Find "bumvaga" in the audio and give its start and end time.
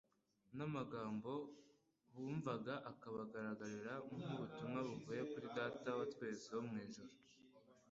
2.13-2.73